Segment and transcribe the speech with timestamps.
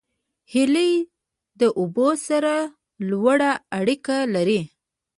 [0.51, 0.93] هیلۍ
[1.59, 2.53] له اوبو سره
[3.09, 4.61] لوړه اړیکه لري